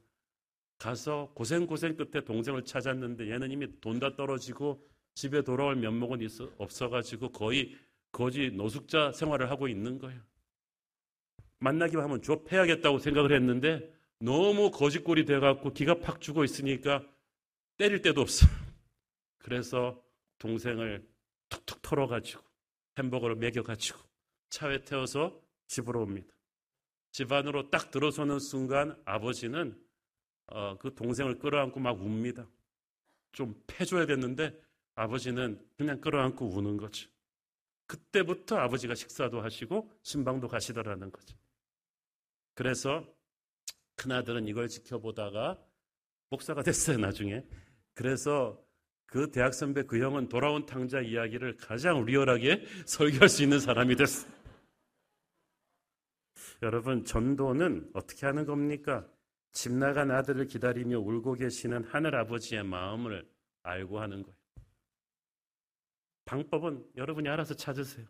[0.81, 4.83] 가서 고생고생 끝에 동생을 찾았는데 얘는 이미 돈 다 떨어지고
[5.15, 7.77] 집에 돌아올 면목은 있어, 없어가지고 거의
[8.11, 10.19] 거지 노숙자 생활을 하고 있는 거예요.
[11.59, 17.05] 만나기만 하면 좁해야겠다고 생각을 했는데 너무 거짓골이 돼갖고 기가 팍 죽어 있으니까
[17.77, 18.51] 때릴 데도 없어요.
[19.39, 20.03] 그래서
[20.39, 21.07] 동생을
[21.51, 22.43] 툭툭 털어가지고
[22.99, 23.99] 햄버거를 먹여가지고
[24.49, 26.35] 차에 태워서 집으로 옵니다.
[27.13, 29.79] 집 안으로 딱 들어서는 순간 아버지는
[30.51, 32.47] 어, 그 동생을 끌어안고 막 웁니다.
[33.33, 34.59] 좀 패줘야 됐는데
[34.95, 37.09] 아버지는 그냥 끌어안고 우는 거죠.
[37.87, 41.37] 그때부터 아버지가 식사도 하시고 신방도 가시더라는 거죠.
[42.55, 43.05] 그래서
[43.97, 45.59] 큰아들은 이걸 지켜보다가
[46.31, 47.45] 목사가 됐어요, 나중에.
[47.95, 48.63] 그래서
[49.07, 54.33] 그 대학 선배 그 형은 돌아온 탕자 이야기를 가장 리얼하게 설교할 수 있는 사람이 됐어요.
[56.63, 59.07] 여러분, 전도는 어떻게 하는 겁니까?
[59.53, 63.29] 집 나간 아들을 기다리며 울고 계시는 하늘 아버지의 마음을
[63.63, 64.37] 알고 하는 거예요.
[66.25, 68.07] 방법은 여러분이 알아서 찾으세요.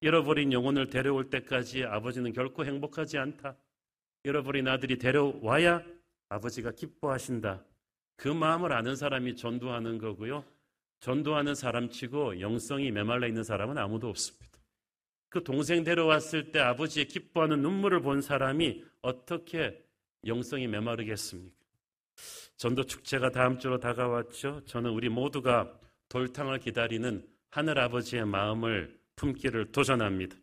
[0.00, 3.56] 잃어버린 영혼을 데려올 때까지 아버지는 결코 행복하지 않다.
[4.24, 5.82] 잃어버린 아들이 데려와야
[6.28, 7.64] 아버지가 기뻐하신다.
[8.16, 10.44] 그 마음을 아는 사람이 전도하는 거고요.
[11.00, 14.58] 전도하는 사람치고 영성이 메말라 있는 사람은 아무도 없습니다.
[15.28, 19.83] 그 동생 데려왔을 때 아버지의 기뻐하는 눈물을 본 사람이 어떻게
[20.26, 21.54] 영성이 메마르겠습니까?
[22.56, 24.62] 전도 축제가 다음 주로 다가왔죠.
[24.66, 25.72] 저는 우리 모두가
[26.08, 30.36] 돌탕을 기다리는 하늘 아버지의 마음을 품기를 도전합니다.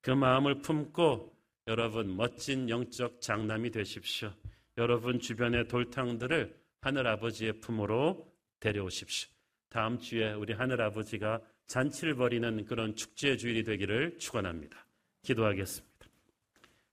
[0.00, 4.32] 그 마음을 품고 여러분 멋진 영적 장남이 되십시오.
[4.78, 9.28] 여러분 주변의 돌탕들을 하늘 아버지의 품으로 데려오십시오.
[9.68, 14.86] 다음 주에 우리 하늘 아버지가 잔치를 벌이는 그런 축제 주일이 되기를 축원합니다.
[15.22, 16.06] 기도하겠습니다.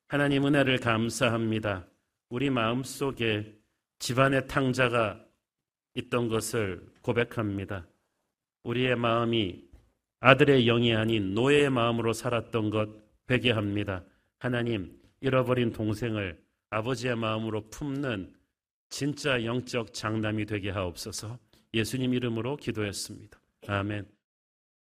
[0.08, 1.88] 하나님 은혜를 감사합니다.
[2.34, 3.56] 우리 마음 속에
[4.00, 5.24] 집안의 탕자가
[5.94, 7.86] 있던 것을 고백합니다.
[8.64, 9.64] 우리의 마음이
[10.20, 12.90] 아들의 영이 아닌 노예의 마음으로 살았던 것
[13.30, 14.04] 회개합니다.
[14.40, 18.34] 하나님, 잃어버린 동생을 아버지의 마음으로 품는
[18.90, 21.38] 진짜 영적 장남이 되게 하옵소서
[21.76, 23.40] 예수님 이름으로 기도했습니다.
[23.68, 24.08] 아멘.